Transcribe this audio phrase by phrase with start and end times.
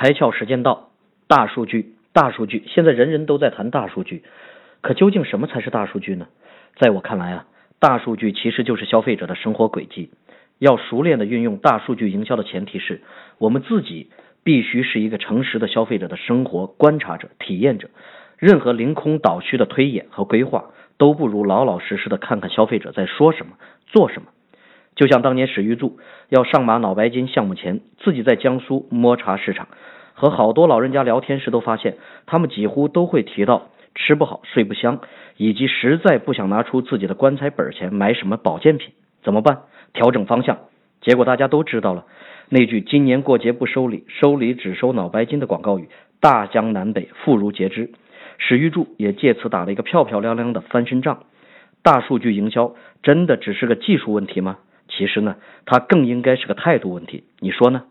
[0.00, 0.88] 开窍时间到，
[1.28, 4.22] 大数据，大数据，现在人人都在谈大数据，
[4.80, 6.26] 可究竟什么才是大数据呢？
[6.78, 7.44] 在我看来啊，
[7.78, 10.08] 大数据其实就是消费者的生活轨迹。
[10.58, 13.02] 要熟练的运用大数据营销的前提是
[13.36, 14.08] 我们自己
[14.42, 17.90] 必须是一个诚实的消费者的生活观察者、体验者。
[18.38, 23.52] 任何凌空倒虚的推演和规划，都不如老老实实的看看消费者在说什么、
[23.84, 24.28] 做什么。
[25.00, 25.98] 就像当年史玉柱
[26.28, 29.68] 要上马脑白金项目前，自己在江苏摸查市场，
[30.12, 31.96] 和好多老人家聊天时，都发现
[32.26, 35.00] 他们几乎都会提到吃不好、睡不香，
[35.38, 38.92] 以及实在不想拿出自己的棺材本钱买什么保健品，
[39.22, 39.60] 怎么办？
[39.94, 40.58] 调整方向。
[41.00, 42.04] 结果大家都知道了，
[42.50, 45.88] 那句“今年过节不收礼，收礼只收脑白金”的广告语，
[46.20, 47.90] 大江南北妇孺皆知。
[48.36, 51.22] 史玉柱也借此打了一个漂漂亮亮的翻身仗。
[51.82, 54.58] 大数据营销真的只是个技术问题吗？
[55.00, 57.24] 其实呢，它更应该是个态度问题。
[57.38, 57.84] 你说呢？